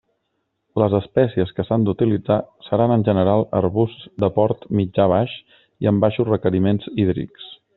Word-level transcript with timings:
Les 0.83 0.93
espècies 0.99 1.51
que 1.57 1.65
s'han 1.67 1.83
d'utilitzar 1.89 2.37
seran 2.69 2.93
en 2.95 3.05
general 3.09 3.45
arbusts 3.59 4.09
de 4.25 4.31
port 4.39 4.67
mitjà-baix 4.81 5.37
i 5.85 5.91
amb 5.93 6.05
baixos 6.07 6.33
requeriments 6.35 6.91
hídrics. 7.03 7.47